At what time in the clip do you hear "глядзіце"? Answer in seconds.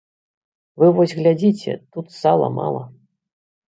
1.21-1.79